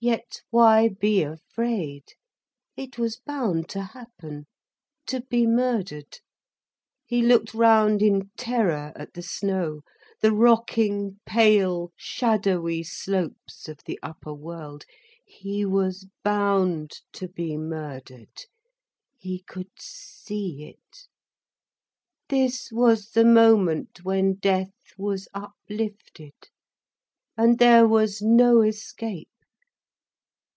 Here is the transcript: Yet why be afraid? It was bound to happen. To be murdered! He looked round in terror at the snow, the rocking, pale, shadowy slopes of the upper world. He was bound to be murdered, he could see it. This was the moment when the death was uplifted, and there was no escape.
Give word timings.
Yet 0.00 0.42
why 0.50 0.86
be 0.90 1.24
afraid? 1.24 2.12
It 2.76 2.98
was 2.98 3.16
bound 3.18 3.68
to 3.70 3.82
happen. 3.82 4.46
To 5.06 5.22
be 5.22 5.44
murdered! 5.44 6.20
He 7.04 7.20
looked 7.20 7.52
round 7.52 8.00
in 8.00 8.30
terror 8.36 8.92
at 8.94 9.14
the 9.14 9.22
snow, 9.24 9.80
the 10.20 10.30
rocking, 10.30 11.18
pale, 11.26 11.90
shadowy 11.96 12.84
slopes 12.84 13.66
of 13.66 13.78
the 13.86 13.98
upper 14.00 14.32
world. 14.32 14.84
He 15.24 15.64
was 15.64 16.06
bound 16.22 17.00
to 17.14 17.26
be 17.26 17.56
murdered, 17.56 18.44
he 19.16 19.40
could 19.40 19.72
see 19.80 20.62
it. 20.66 21.08
This 22.28 22.70
was 22.70 23.10
the 23.10 23.24
moment 23.24 24.04
when 24.04 24.34
the 24.34 24.38
death 24.38 24.92
was 24.96 25.26
uplifted, 25.34 26.34
and 27.36 27.58
there 27.58 27.88
was 27.88 28.22
no 28.22 28.60
escape. 28.62 29.28